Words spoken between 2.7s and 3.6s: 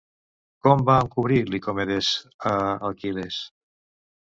Aquil·les?